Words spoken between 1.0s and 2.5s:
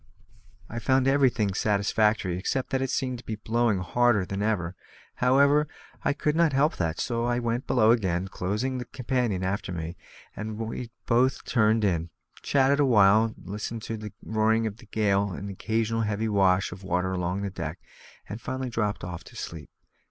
everything satisfactory,